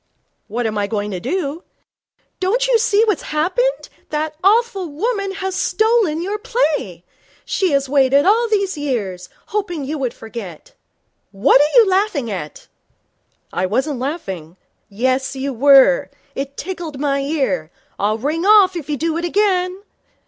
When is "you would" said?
9.85-10.15